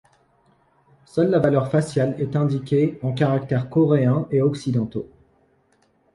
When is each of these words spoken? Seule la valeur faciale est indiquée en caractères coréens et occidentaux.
Seule 1.05 1.29
la 1.29 1.37
valeur 1.37 1.69
faciale 1.69 2.19
est 2.19 2.35
indiquée 2.35 2.97
en 3.03 3.13
caractères 3.13 3.69
coréens 3.69 4.27
et 4.31 4.41
occidentaux. 4.41 5.07